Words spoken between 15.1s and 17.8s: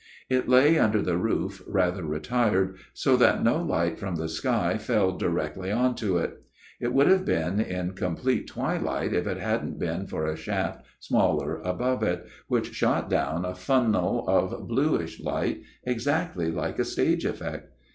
light, exactly like a stage effect.